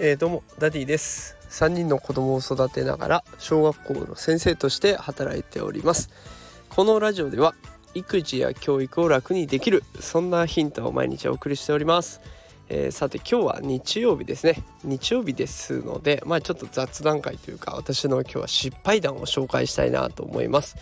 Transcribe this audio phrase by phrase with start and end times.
[0.00, 1.36] えー、どうもダディです。
[1.50, 6.10] 3人の子供を育てながら小学校の先生として働いております。
[6.68, 7.54] このラジオでは
[7.94, 12.20] 育児や教育を楽にできるそんなヒントを毎日お送りしております、
[12.68, 14.62] えー、さて今日は日曜日ですね。
[14.84, 20.76] 日曜日ですのでまあちょっと雑談会というか私の今日は失敗談を紹介したいなと思います、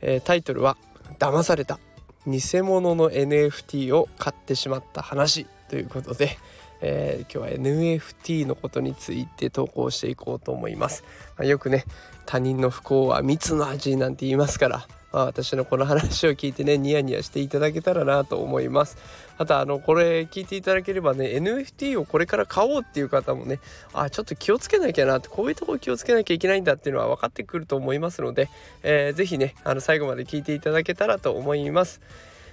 [0.00, 0.76] えー、タイトルは
[1.18, 1.78] 騙された。
[2.26, 6.38] 偽物の NFT を買ってしまった話ということで
[6.84, 11.04] えー、今日は NFT のことについて投稿していこうと思います、
[11.38, 11.84] まあ、よくね
[12.26, 18.96] 他人の不幸は蜜の味なんて言いますからあ、私のこの話を聞いてねニヤニヤしていただけたらなと思います。
[19.38, 23.60] あとあのこれ聞いていただければね NFT をこれから買おうっていう方もね
[23.92, 28.48] あちょっと気をつけなきゃなってこういうとこ気をつけなきゃいけないんだっていうのは分かってくると思いますので、
[28.82, 32.00] えー、ぜひねあの最後まで聞いていただけたらと思います。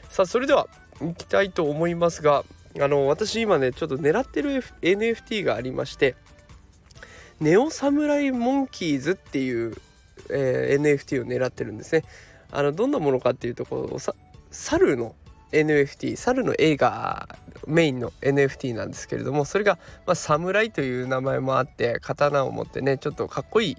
[0.10, 0.68] さあそれでは
[1.00, 2.44] 行きたいと思いますが
[2.80, 6.16] あの私今ねちょっと狙ってる NFT がありまして
[7.40, 9.76] ネオサムライモンキーズっていう、
[10.30, 12.04] えー、NFT を狙ってるんですね。
[12.52, 14.00] あのどんなものかっていうとこう
[14.52, 15.16] 猿の
[15.52, 17.28] NFT 猿の映画
[17.68, 23.78] メインの NFT なんですけれどもそれが、まあ、侍という名前もあって刀を持ってねちょっとかっこいい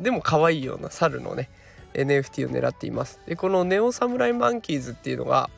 [0.00, 1.48] でも可愛いような猿のね
[1.94, 3.20] NFT を狙っています。
[3.26, 5.48] でこのネオサムライマンキーズっていうのが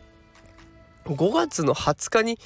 [1.04, 2.38] 5月の20日に、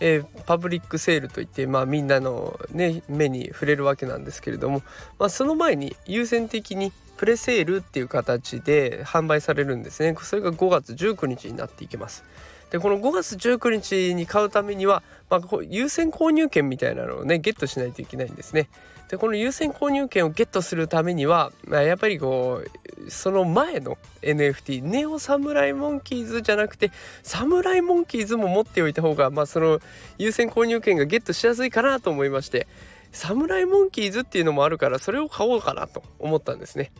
[0.00, 4.82] えー、パブリックセールといって、まあ、みんなの、ね、目に触れるわけなんですけれども、
[5.18, 10.16] まあ、その前に優先的にプレセールっていう形で販売されるんですね。
[10.22, 12.24] それが5月19日になっていきます。
[12.70, 18.68] でこの5月19日に買うためには、まあ、優先購入券みたいなのをねゲットしないといけないんですね。
[19.10, 26.90] でこの優先購入券をゲットするためには、まあ、やっぱりこうその前の NFT ネオサムライモンキーズじゃなくて
[27.22, 29.80] サムライモンキーズも持っておいた方が、まあ、その
[30.18, 32.66] 優先購入券がゲットしやすいかなと思いまして
[33.12, 36.92] サムライモンキーズっていうのもあるからそれを買おうかなと思ったんですね。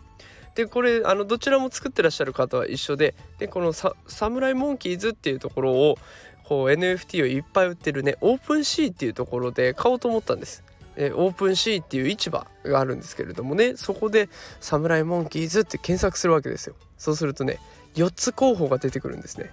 [0.55, 3.95] でこれあのどちらも作ってらっしゃる方は一緒ででこのサ
[4.29, 5.97] ムライモンキーズっていうところを
[6.45, 10.65] こう NFT をいっぱい売ってるねオープンシーっていうところで買おうと思ったんです。
[11.03, 14.29] えオープンシーっていう市場があるんですけれどもねそこで
[14.61, 16.75] 「サムライモンキーズ」って検索するわけですよ。
[16.99, 17.59] そうするとね
[17.95, 19.51] 4つ候補が出てくるんですね。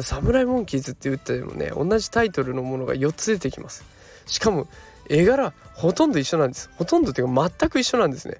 [0.00, 3.82] サムライモンキーズって言ってもね同じタイトルのものが4つ出てきます。
[4.26, 4.68] しかも
[5.08, 6.68] 絵柄ほとんど一緒なんです。
[6.76, 8.36] ほとんどっていうか全く一緒なんですね。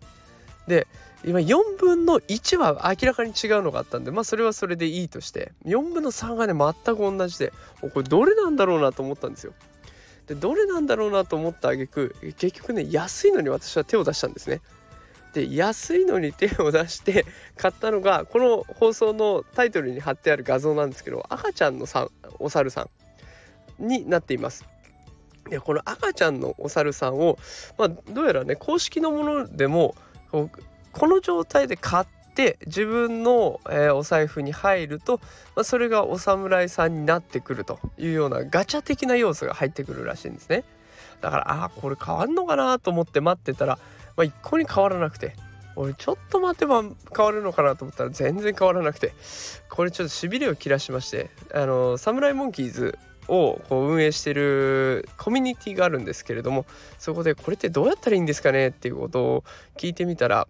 [0.68, 0.86] で
[1.24, 9.54] 今4分の1は明らかに違うのがあったんでまあそれはそれでいいとして4分の3がね全く同じでこれどれなんだろうなと思ったんですよ。
[10.26, 14.60] でどれなんだろうなと思った挙句結局ね安いのに私は手を出したんですね。
[15.34, 17.26] で安いのに手を出して
[17.56, 22.08] 買ったのがこの放送のタイトルに貼ってある画像なんですけど赤ちゃんのさ
[22.38, 22.88] お猿さ
[23.80, 24.64] んになっています。
[25.50, 27.38] でこの赤ちゃんのお猿さんを、
[27.76, 29.94] まあ、どうやらね公式のものでも
[30.30, 30.48] こ
[31.06, 35.20] の状態で買っって自分の、えー、お財布に入ると、
[35.54, 40.64] まあ、それがお侍さんになってくるというようなガチャ的な要素が入ってくるらしいんですね。
[41.20, 43.78] だからああこれ変わんのかなと思って待ってたら、
[44.16, 45.34] まあ、一向に変わらなくて
[45.76, 46.92] 俺ちょっと待てば変
[47.24, 49.12] わるのかなと思ったら全然変わらなくて
[49.70, 56.66] これちょっとしびれを切らしましてあのサムライモンキーズをこう運営してるコミュニティがあるんですけれども
[56.98, 59.44] そこでこれってどうやったらいいんですかねっていうことを
[59.76, 60.46] 聞いてみたら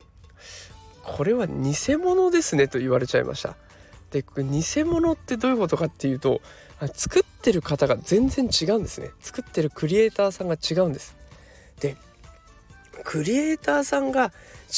[1.04, 3.56] これは偽物ですねと言われちゃいました。
[4.10, 6.40] で偽物ってどういうことかっていうと
[6.94, 9.10] 作ってる方が全然違うんですね。
[9.20, 11.16] 作ってるクリエイターさんが違うんです。
[11.80, 11.96] で
[13.02, 14.32] クリエイターさんが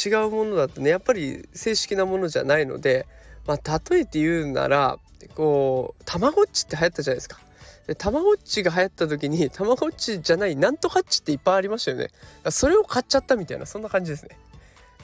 [0.04, 3.06] 違うものだとねやっぱり正式なものじゃないので
[3.46, 4.98] まあ例えて言うなら
[5.34, 7.38] こうたまごっちって流行ったじゃないですか。
[7.86, 12.08] でたまごっちが流行った時にたまごっちじゃないなんとかっちっていっぱいありましたよね。
[12.50, 14.36] それを買っちゃったみたいなそんな感じですね。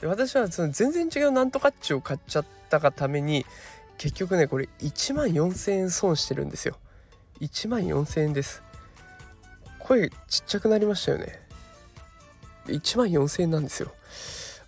[0.07, 3.45] 私はその全然違うなんとかっちを買っちゃったがために
[3.97, 6.77] 結局ねこれ1万4,000円損してるんですよ。
[7.41, 8.63] 1万4,000円です。
[9.79, 11.39] 声ちっちゃくなりましたよね。
[12.67, 13.91] 1万4,000円なんですよ。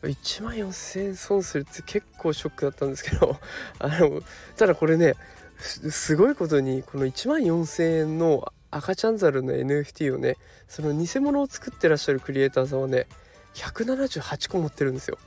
[0.03, 3.39] 1万4,000円損するって結構ショックだったんですけど
[3.79, 4.21] あの
[4.55, 5.15] ただこれね
[5.57, 13.07] すごいことにこの1万4,000円の赤ちゃんザルの NFT をねその偽物を作ってらっしゃるクリエイターさんはね
[13.55, 15.17] 178個持ってるんですよ。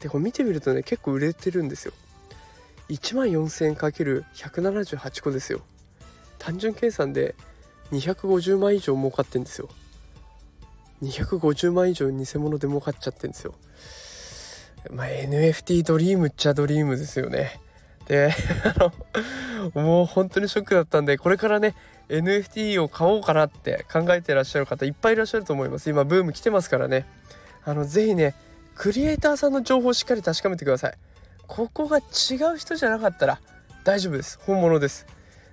[0.00, 1.92] でこれ見てみるとね結構売れてるんですよ。
[2.88, 5.60] 1万4000円 ×178 個ですよ。
[6.38, 7.34] 単純計算で
[7.92, 9.68] 250万以上儲かってんですよ。
[11.02, 13.54] 250万以上偽物で儲かっちゃってんですよ。
[14.90, 17.60] まあ NFT ドリームっちゃドリームですよね。
[18.06, 18.32] で
[18.64, 18.74] あ
[19.74, 21.74] のもう本当にショックだったんでこれからね
[22.08, 25.90] NFT を買おうかなって考えてらっしゃる方いっぱいいらっしゃると思います。
[25.90, 27.04] 今ブーム来てますからね。
[27.68, 28.34] あのぜひね
[28.74, 30.94] クリエイターさんの情報をしっかり確かめてください。
[31.46, 32.00] ここが違
[32.54, 33.40] う人じゃなかったら
[33.84, 34.38] 大丈夫です。
[34.42, 35.06] 本物です。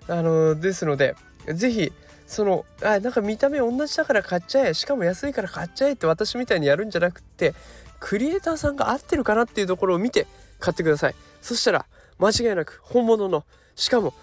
[0.07, 1.15] あのですので
[1.53, 1.91] ぜひ
[2.25, 7.53] そのあなんか見た目同じだから買っちゃえしかも安いから買っちゃえって私みたいにやるんじゃなくって
[7.99, 10.25] クリエイターさんが合ってるかなっていうところを見て
[10.59, 11.15] 買ってください。
[11.41, 11.85] そしたら
[12.17, 13.43] 間違いなく本物の
[13.75, 14.13] しかも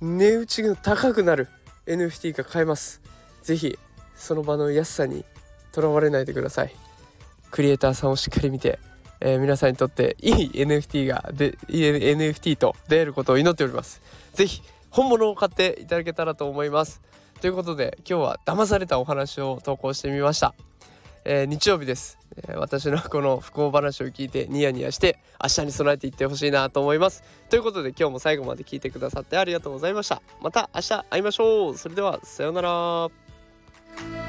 [0.00, 1.48] 値打ちが高くなる
[1.86, 3.02] NFT が買えます。
[3.42, 3.78] 是非
[4.16, 5.26] その場の安さに
[5.72, 6.74] とらわれないでください。
[7.52, 8.80] クリエイターさんをしっかり見て、
[9.20, 14.02] えー、皆さんにとっていい NFT がでいい NFT と出会えることを祈っております。
[14.32, 17.02] 是非本物を買っていただけたらと思います。
[17.40, 20.54] ということで今日は騙されたお話を投稿してみました、
[21.24, 27.22] えー、日曜日です、えー、私のこの不幸話を聞いてニヤニヤして明日に備えていってほしいなと思います。
[27.50, 30.22] ということで今日も最後まで聞いてくださってありがとうございました。
[30.40, 31.76] また明日会いましょう。
[31.76, 34.21] それではさようなら。